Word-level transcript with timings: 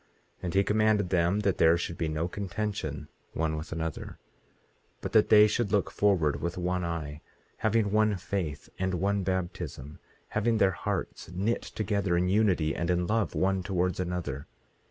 18:21 0.39 0.39
And 0.43 0.53
he 0.55 0.63
commanded 0.63 1.09
them 1.11 1.39
that 1.41 1.59
there 1.59 1.77
should 1.77 1.95
be 1.95 2.07
no 2.07 2.27
contention 2.27 3.07
one 3.33 3.55
with 3.55 3.71
another, 3.71 4.17
but 4.99 5.11
that 5.11 5.29
they 5.29 5.45
should 5.45 5.71
look 5.71 5.91
forward 5.91 6.41
with 6.41 6.57
one 6.57 6.83
eye, 6.83 7.21
having 7.57 7.91
one 7.91 8.15
faith 8.15 8.67
and 8.79 8.95
one 8.95 9.21
baptism, 9.21 9.99
having 10.29 10.57
their 10.57 10.71
hearts 10.71 11.29
knit 11.29 11.61
together 11.61 12.17
in 12.17 12.29
unity 12.29 12.75
and 12.75 12.89
in 12.89 13.05
love 13.05 13.35
one 13.35 13.61
towards 13.61 13.99
another. 13.99 14.47